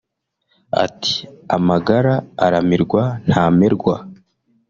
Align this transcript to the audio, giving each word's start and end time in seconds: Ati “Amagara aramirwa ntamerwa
Ati 0.85 1.15
“Amagara 1.55 2.13
aramirwa 2.45 3.03
ntamerwa 3.27 3.95